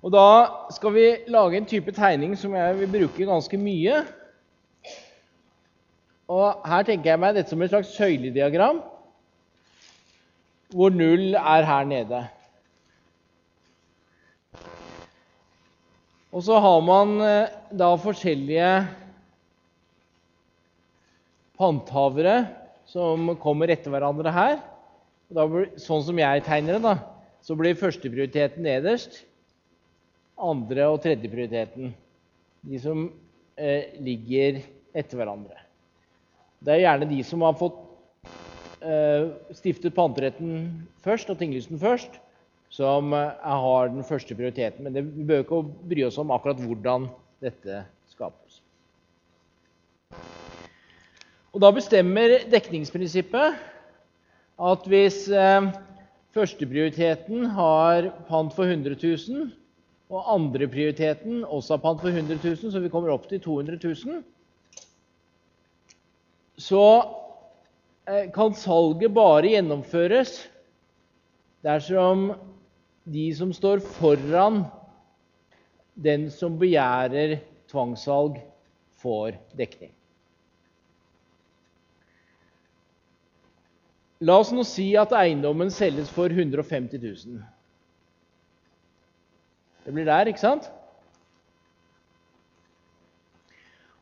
[0.03, 4.01] Og Da skal vi lage en type tegning som jeg vil bruke ganske mye.
[6.27, 8.81] Og Her tenker jeg meg dette som et slags søylediagram,
[10.73, 12.23] hvor null er her nede.
[16.33, 18.69] Og så har man eh, da forskjellige
[21.61, 22.39] panthavere
[22.89, 24.55] som kommer etter hverandre her.
[25.29, 26.95] Blir, sånn som jeg tegner det, da,
[27.45, 29.21] så blir førsteprioriteten nederst.
[30.37, 31.93] Andre- og tredjeprioriteten.
[32.63, 33.05] De som
[33.57, 34.61] eh, ligger
[34.93, 35.59] etter hverandre.
[36.63, 37.79] Det er gjerne de som har fått
[38.83, 40.67] eh, stiftet panteretten
[41.03, 42.19] først og tinglysten først,
[42.73, 44.85] som eh, har den første prioriteten.
[44.85, 47.09] Men det, vi bør ikke bry oss om akkurat hvordan
[47.43, 48.61] dette skapes.
[51.53, 53.59] Og Da bestemmer dekningsprinsippet
[54.63, 55.67] at hvis eh,
[56.33, 59.51] førsteprioriteten har pant for 100 000,
[60.13, 64.21] og andreprioriteten også har pant for 100 000, så vi kommer opp til 200 000,
[66.61, 66.83] så
[68.07, 70.35] eh, kan salget bare gjennomføres
[71.65, 72.29] dersom
[73.09, 74.63] de som står foran
[75.93, 77.39] den som begjærer
[77.71, 78.39] tvangssalg,
[79.03, 79.91] får dekning.
[84.23, 87.41] La oss nå si at eiendommen selges for 150 000.
[89.83, 90.69] Det blir der, ikke sant?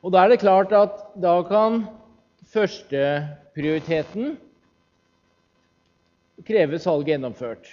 [0.01, 1.83] Og da er det klart at da kan
[2.51, 4.35] førsteprioriteten
[6.45, 7.69] kreve salget gjennomført.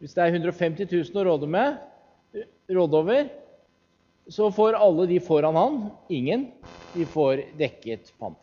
[0.00, 1.76] Hvis det er 150 000 å råde, med,
[2.72, 3.26] råde over,
[4.32, 6.46] så får alle de foran han ingen.
[6.94, 8.38] De får dekket pant.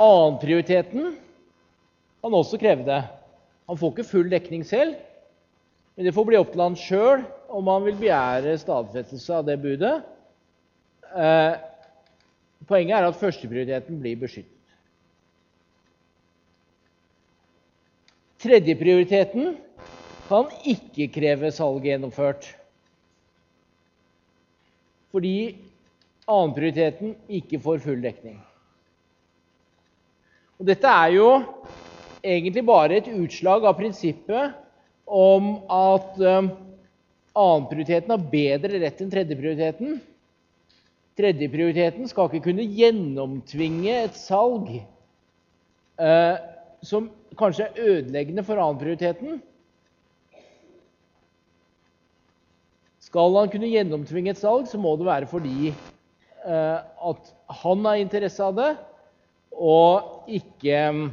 [0.00, 1.12] Annenprioriteten
[2.24, 3.02] kan også kreve det.
[3.68, 4.96] Han får ikke full dekning selv,
[5.94, 7.22] men det får bli opp til han sjøl
[7.54, 9.92] om han vil begjære stadfestelse av det budet.
[11.14, 11.52] Eh,
[12.66, 14.50] poenget er at førsteprioriteten blir beskyttet.
[18.42, 19.54] Tredjeprioriteten
[20.26, 22.48] kan ikke kreve salget gjennomført.
[25.14, 25.36] Fordi
[26.26, 28.40] annenprioriteten ikke får full dekning.
[30.58, 31.30] Og dette er jo
[32.24, 34.63] egentlig bare et utslag av prinsippet
[35.04, 36.50] om at um,
[37.34, 39.98] annenprioriteten har bedre rett enn tredjeprioriteten.
[41.18, 46.36] Tredjeprioriteten skal ikke kunne gjennomtvinge et salg eh,
[46.82, 49.38] som kanskje er ødeleggende for annenprioriteten.
[53.04, 57.30] Skal han kunne gjennomtvinge et salg, så må det være fordi eh, at
[57.62, 58.72] han har interesse av det,
[59.54, 61.04] og ikke eh,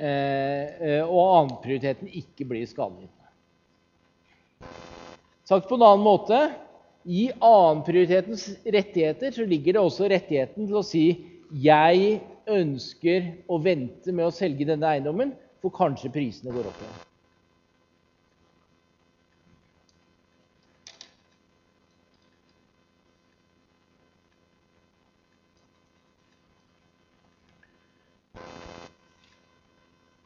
[0.00, 3.16] og annenprioriteten ikke blir skadelidende.
[5.44, 6.38] Sagt på en annen måte
[7.10, 11.04] i annenprioritetens rettigheter så ligger det også rettigheten til å si
[11.50, 17.09] jeg ønsker å vente med å selge denne eiendommen, for kanskje prisene går opp igjen.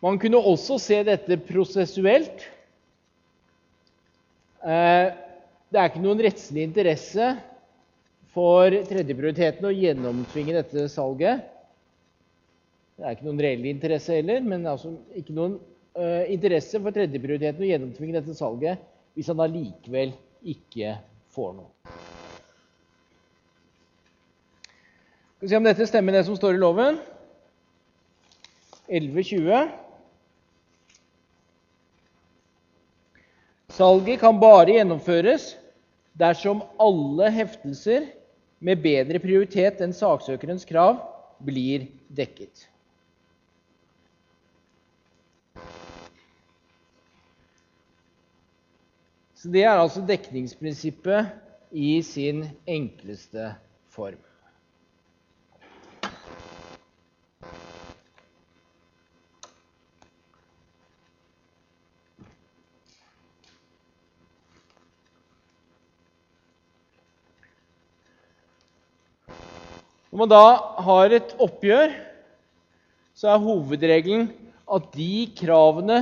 [0.05, 2.43] Man kunne også se dette prosessuelt.
[4.61, 5.07] Eh,
[5.73, 7.31] det er ikke noen rettslig interesse
[8.35, 11.47] for tredjeprioriteten å gjennomtvinge dette salget.
[12.95, 15.57] Det er ikke noen reell interesse heller, men altså ikke noen
[15.99, 18.83] uh, interesse for tredjeprioriteten å gjennomtvinge dette salget
[19.19, 20.13] hvis han allikevel
[20.55, 20.95] ikke
[21.35, 21.71] får noe.
[25.39, 27.01] Skal vi se om dette stemmer, det som står i loven.
[28.87, 29.84] 11.20.
[33.75, 35.49] Salget kan bare gjennomføres
[36.15, 38.05] dersom alle heftelser
[38.63, 41.01] med bedre prioritet enn saksøkerens krav
[41.43, 42.69] blir dekket.
[49.35, 51.35] Så Det er altså dekningsprinsippet
[51.75, 53.51] i sin enkleste
[53.91, 54.23] form.
[70.15, 70.43] Når man da
[70.87, 71.91] har et oppgjør,
[73.19, 74.29] så er hovedregelen
[74.71, 75.97] at de kravene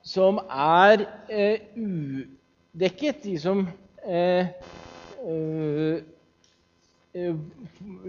[0.00, 3.60] som er eh, udekket, de som
[4.08, 4.48] eh,
[5.28, 6.00] eh,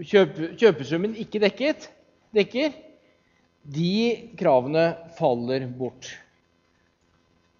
[0.00, 1.84] kjøp, kjøpesummen ikke dekket,
[2.32, 2.72] dekker,
[3.76, 3.92] de
[4.40, 4.88] kravene
[5.20, 6.14] faller bort.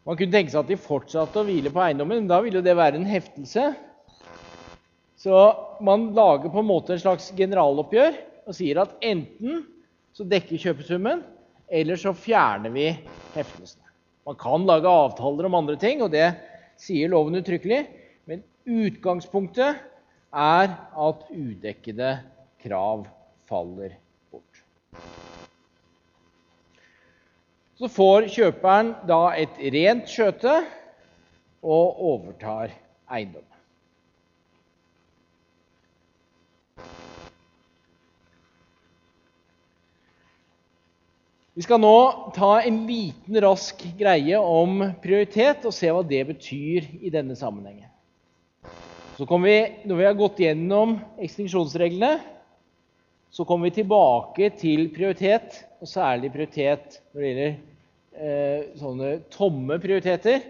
[0.09, 2.81] Man kunne tenke seg at de fortsatte å hvile på eiendommen, men da ville det
[2.81, 3.75] være en heftelse.
[5.23, 5.39] Så
[5.81, 8.17] man lager på en måte en slags generaloppgjør
[8.49, 9.61] og sier at enten
[10.13, 11.23] så dekker kjøpesummen,
[11.71, 12.89] eller så fjerner vi
[13.37, 13.87] heftelsene.
[14.27, 16.27] Man kan lage avtaler om andre ting, og det
[16.81, 17.85] sier loven uttrykkelig.
[18.27, 19.79] Men utgangspunktet
[20.33, 20.75] er
[21.07, 22.11] at udekkede
[22.67, 23.07] krav
[23.47, 23.95] faller
[24.35, 24.63] bort.
[27.79, 30.59] Så får kjøperen da et rent skjøte
[31.63, 32.75] og overtar
[33.07, 33.62] eiendommen.
[41.63, 46.89] Vi skal nå ta en liten, rask greie om prioritet og se hva det betyr
[46.99, 47.87] i denne sammenhengen.
[49.15, 49.53] Så vi,
[49.87, 52.19] Når vi har gått gjennom ekstinksjonsreglene,
[53.31, 57.55] så kommer vi tilbake til prioritet, og særlig prioritet når det gjelder
[58.19, 60.43] eh, sånne tomme prioriteter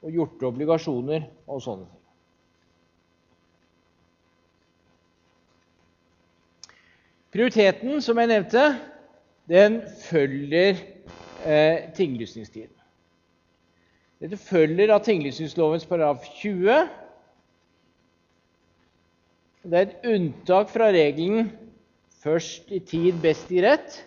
[0.00, 2.00] og gjorte obligasjoner og sånne ting.
[7.36, 8.64] Prioriteten, som jeg nevnte,
[9.50, 10.76] den følger
[11.46, 12.76] eh, tinglysningstiden.
[14.20, 16.76] Dette følger av tinglysningslovens paragraf 20.
[19.64, 21.50] Det er et unntak fra regelen
[22.20, 24.04] 'først i tid, best i rett'.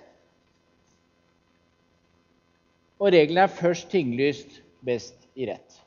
[2.99, 5.81] Og regelen er 'først tinglyst, best i rett'.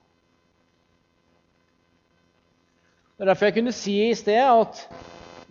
[3.17, 4.89] Det er derfor jeg kunne si i sted at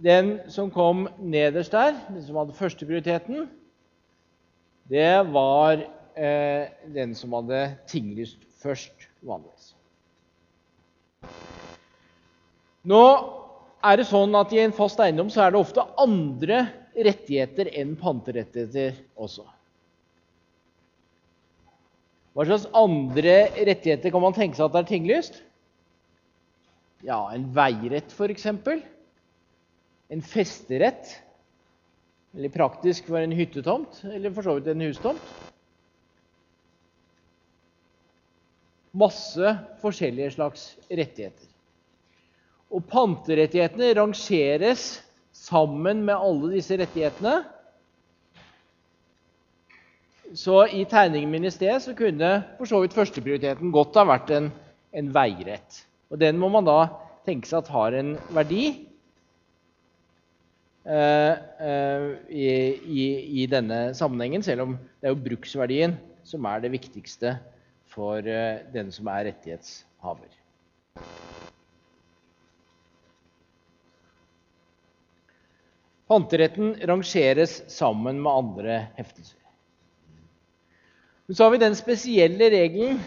[0.03, 3.49] den som kom nederst der, den som hadde førsteprioriteten,
[4.91, 9.73] det var eh, den som hadde tinglyst først, vanligvis.
[12.85, 13.01] Nå
[13.85, 16.65] er det sånn at I en fast eiendom så er det ofte andre
[16.95, 19.45] rettigheter enn panterettigheter også.
[22.35, 25.37] Hva slags andre rettigheter kan man tenke seg at det er tinglyst?
[27.05, 28.47] Ja, en veirett, f.eks.
[30.11, 31.13] En festerett.
[32.35, 35.33] Eller praktisk for en hyttetomt, eller for så vidt en hustomt.
[38.95, 41.47] Masse forskjellige slags rettigheter.
[42.75, 44.85] Og panterettighetene rangeres
[45.35, 47.37] sammen med alle disse rettighetene.
[50.35, 54.33] Så i tegningen min i sted så kunne for så vidt førsteprioriteten godt ha vært
[54.35, 54.49] en,
[54.91, 55.83] en veirett.
[56.11, 56.79] Og den må man da
[57.27, 58.65] tenke seg at har en verdi
[60.85, 62.49] i,
[62.85, 63.05] i,
[63.41, 67.35] i, denne sammenhengen, selv om det er jo bruksverdien som er det viktigste
[67.95, 70.33] for eh, den som er rettighetshaver.
[76.05, 79.39] Panteretten rangeres sammen med andre heftelser.
[81.25, 82.99] Men så har vi den spesielle regelen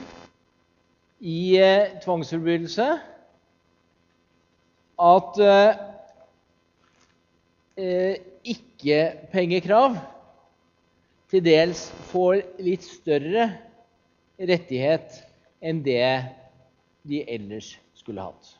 [1.20, 2.88] i eh, tvangsforbrytelse
[4.98, 5.84] at eh, eh,
[7.78, 9.94] ikke-pengekrav
[11.30, 13.50] til dels får litt større
[14.38, 15.18] rettighet
[15.60, 16.24] enn det
[17.08, 18.54] de ellers skulle hatt.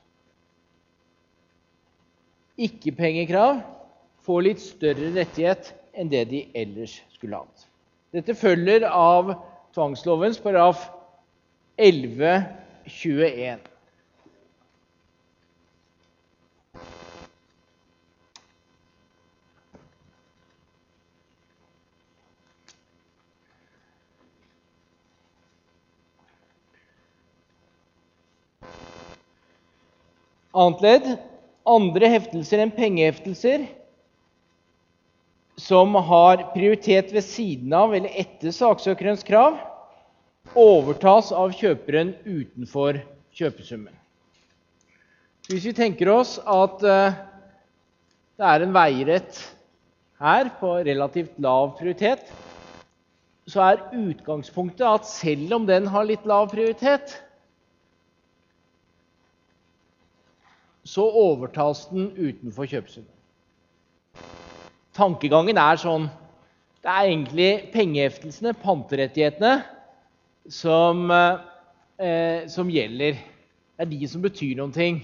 [2.58, 3.62] Ikke-pengekrav
[4.26, 7.66] får litt større rettighet enn det de ellers skulle hatt.
[8.14, 9.34] Dette følger av
[9.76, 10.88] tvangslovens paragraf
[11.78, 13.67] 1121.
[30.59, 31.11] Annet ledd
[31.68, 33.66] andre heftelser enn pengeheftelser
[35.59, 39.59] som har prioritet ved siden av eller etter saksøkerens krav,
[40.59, 43.00] overtas av kjøperen utenfor
[43.36, 43.94] kjøpesummen.
[45.48, 47.18] Hvis vi tenker oss at eh,
[48.38, 49.40] det er en veirett
[50.22, 52.22] her på relativt lav prioritet,
[53.48, 57.16] så er utgangspunktet at selv om den har litt lav prioritet,
[60.89, 63.12] så overtas den utenfor kjøpesummen.
[64.97, 66.09] Tankegangen er sånn
[66.78, 69.64] Det er egentlig pengeheftelsene, panterettighetene,
[70.49, 73.18] som, eh, som gjelder.
[73.18, 75.01] Det er de som betyr noen ting.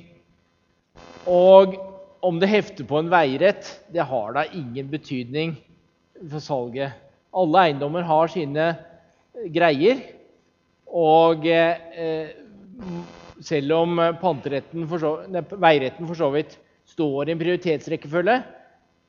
[1.27, 1.75] Og
[2.23, 5.57] om det hefter på en veirett, det har da ingen betydning
[6.31, 6.95] for salget.
[7.35, 8.71] Alle eiendommer har sine
[9.53, 10.01] greier.
[10.87, 12.31] Og eh,
[13.41, 15.13] selv om så,
[15.59, 18.43] veiretten for så vidt står i en prioritetsrekkefølge,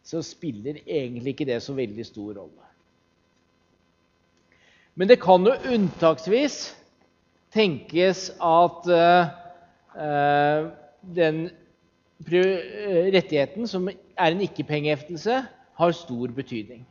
[0.06, 2.66] så spiller egentlig ikke det så veldig stor rolle.
[4.96, 6.70] Men det kan jo unntaksvis
[7.52, 10.70] tenkes at uh,
[11.16, 11.50] den
[12.26, 15.42] rettigheten, som er en ikke-pengeheftelse,
[15.76, 16.86] har stor betydning.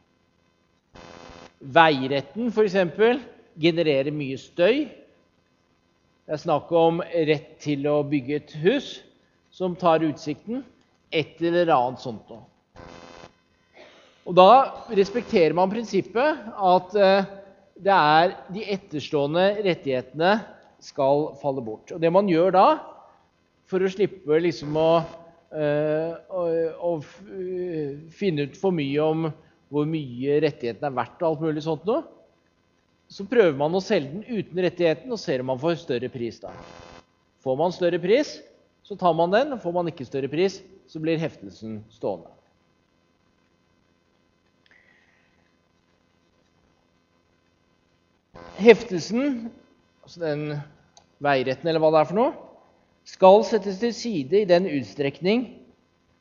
[1.61, 2.77] Veiretten f.eks.
[3.57, 4.85] genererer mye støy
[6.25, 8.87] Det er snakk om rett til å bygge et hus
[9.53, 10.63] som tar utsikten.
[11.13, 12.47] Et eller annet sånt noe.
[14.25, 14.49] Og Da
[14.97, 17.29] respekterer man prinsippet at eh,
[17.77, 20.33] det er de etterstående rettighetene
[20.81, 21.93] skal falle bort.
[21.93, 22.67] Og Det man gjør da,
[23.69, 24.89] for å slippe liksom å,
[25.53, 26.43] uh, å,
[26.89, 26.91] å
[28.17, 29.29] finne ut for mye om
[29.73, 32.05] hvor mye rettighetene er verdt, og alt mulig sånt noe,
[33.15, 36.41] så prøver man å selge den uten rettigheten og ser om man får større pris
[36.43, 36.51] da.
[37.45, 38.39] Får man større pris,
[38.83, 39.53] så tar man den.
[39.63, 40.59] Får man ikke større pris,
[40.91, 42.33] så blir heftelsen stående.
[48.59, 49.53] Heftelsen,
[50.03, 50.45] altså den
[51.23, 52.35] veiretten eller hva det er for noe,
[53.07, 55.47] skal settes til side i den utstrekning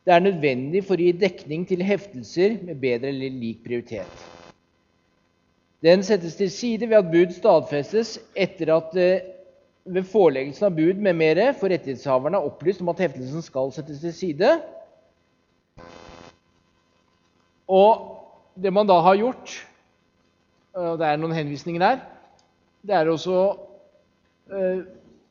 [0.04, 4.26] det er nødvendig for å gi dekning til heftelser med bedre eller lik prioritet.
[5.84, 9.12] Den settes til side ved at bud stadfestes etter at det
[9.84, 14.00] ved foreleggelsen av bud med mere for rettighetshaverne er opplyst om at heftelsen skal settes
[14.00, 14.54] til side.
[17.68, 18.08] Og
[18.56, 19.58] det man da har gjort,
[20.74, 22.02] og det er noen henvisninger her,
[22.84, 23.38] det er også
[24.52, 24.84] eh,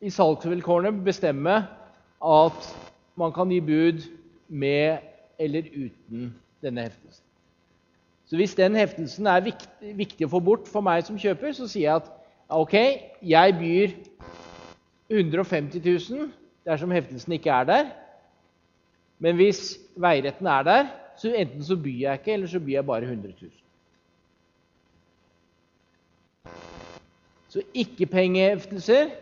[0.05, 1.57] i salgsvilkårene bestemme
[2.23, 2.71] at
[3.17, 4.05] man kan gi bud
[4.49, 4.99] med
[5.41, 6.33] eller uten
[6.63, 7.25] denne heftelsen.
[8.33, 11.67] Så hvis den heftelsen er viktig, viktig, å få bort for meg som kjøper, så
[11.69, 12.07] sier jeg at
[12.57, 12.77] ok,
[13.29, 13.91] jeg byr
[15.13, 16.31] 150 000
[16.65, 17.91] dersom heftelsen ikke er der.
[19.21, 19.61] Men hvis
[20.01, 20.89] veiretten er der,
[21.21, 23.51] så enten så byr jeg ikke, eller så byr jeg bare 100 000.
[27.53, 29.13] Så ikke-pengeheftelser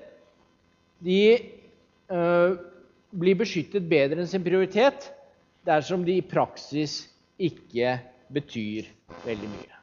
[1.03, 1.19] de
[2.15, 2.55] øh,
[3.11, 5.11] blir beskyttet bedre enn sin prioritet
[5.67, 7.01] dersom de i praksis
[7.43, 7.99] ikke
[8.33, 8.89] betyr
[9.27, 9.81] veldig mye.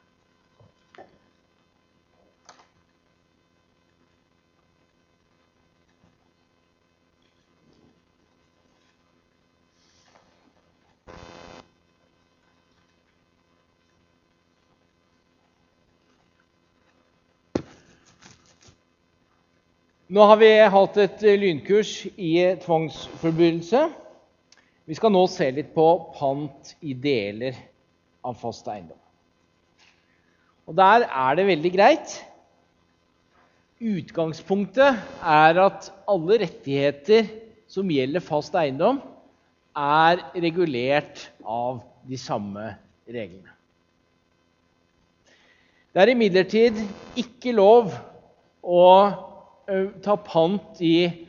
[20.07, 22.31] Nå har vi hatt et lynkurs i
[22.63, 23.81] tvangsforbrytelse.
[24.87, 27.57] Vi skal nå se litt på pant i deler
[28.27, 28.99] av fast eiendom.
[30.67, 32.15] Og Der er det veldig greit.
[33.79, 37.29] Utgangspunktet er at alle rettigheter
[37.71, 38.99] som gjelder fast eiendom,
[39.77, 42.71] er regulert av de samme
[43.05, 43.51] reglene.
[45.93, 46.79] Det er imidlertid
[47.17, 47.91] ikke lov
[48.61, 48.87] å
[50.05, 51.27] ta pant i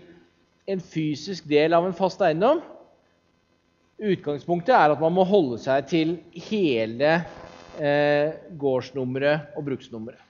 [0.69, 2.63] en fysisk del av en fast eiendom
[3.99, 6.15] Utgangspunktet er at man må holde seg til
[6.49, 7.17] hele
[7.83, 10.23] eh, gårdsnummeret og bruksnummeret.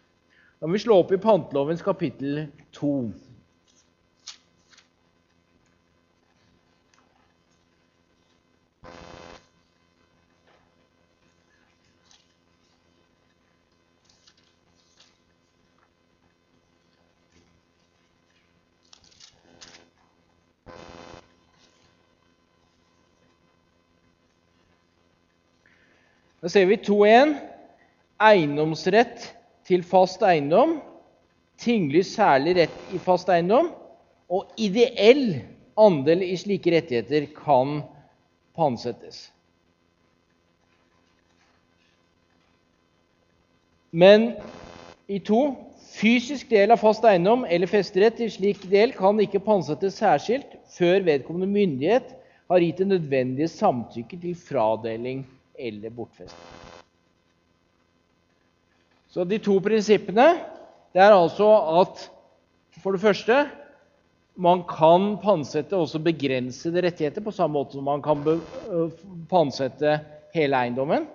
[0.58, 2.92] Da må vi slå opp i pantelovens kapittel 2.
[26.38, 27.34] Da ser vi 2.1.
[28.22, 29.24] Eiendomsrett
[29.66, 30.78] til fast eiendom.
[31.58, 33.72] Tinglig særlig rett i fast eiendom.
[34.30, 35.40] Og ideell
[35.78, 37.80] andel i slike rettigheter kan
[38.58, 39.28] pantsettes.
[43.90, 44.34] Men
[45.08, 45.40] i 2.:
[45.98, 51.02] fysisk del av fast eiendom eller festerett i slik del kan ikke pantsettes særskilt før
[51.06, 52.12] vedkommende myndighet
[52.50, 55.24] har gitt det nødvendige samtykke til fradeling
[55.58, 56.38] eller bortfeste.
[59.08, 60.28] Så de to prinsippene
[60.94, 61.48] det er altså
[61.80, 62.04] at
[62.82, 63.38] for det første
[64.38, 68.22] man kan pansette også begrensede rettigheter på samme måte som man kan
[69.30, 69.96] pansette
[70.36, 71.08] hele eiendommen.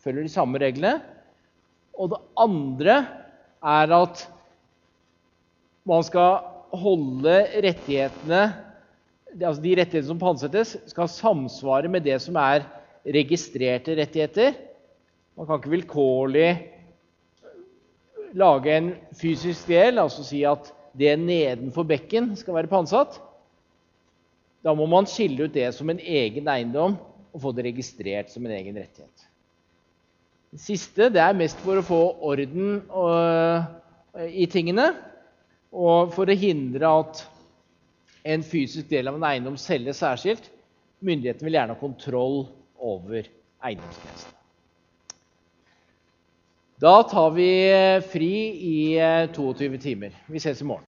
[0.00, 1.02] Følger de samme reglene.
[1.96, 2.96] Og det andre
[3.60, 4.24] er at
[5.86, 6.40] man skal
[6.76, 8.46] holde rettighetene
[9.36, 12.64] altså De rettighetene som pantsettes, skal samsvare med det som er
[13.06, 14.56] registrerte rettigheter.
[15.36, 16.48] Man kan ikke vilkårlig
[18.36, 23.20] lage en fysisk del, altså si at det nedenfor bekken skal være pantsatt.
[24.64, 26.96] Da må man skille ut det som en egen eiendom
[27.36, 29.26] og få det registrert som en egen rettighet.
[30.50, 33.66] Det siste det er mest for å få orden øh,
[34.30, 34.88] i tingene
[35.76, 37.24] og for å hindre at
[38.26, 40.48] en fysisk del av en eiendom selges særskilt.
[41.04, 42.46] Myndighetene vil gjerne ha kontroll
[42.78, 43.28] over
[43.64, 44.36] eiendomsgrensene.
[46.76, 47.48] Da tar vi
[48.04, 48.76] fri i
[49.32, 50.12] 22 eh, timer.
[50.28, 50.84] Vi ses i morgen.